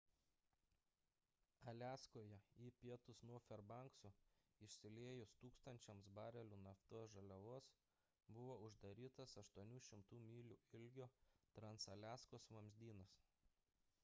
[1.71, 4.11] aliaskoje į pietus nuo ferbankso
[4.67, 7.69] išsiliejus tūkstančiams barelių naftos žaliavos
[8.39, 11.11] buvo uždarytas 800 mylių ilgio
[11.59, 13.19] transaliaskos vamzdynas